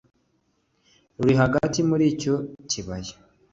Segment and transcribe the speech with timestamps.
[1.17, 2.35] ruri hagati muri icyo
[2.69, 3.15] kibaya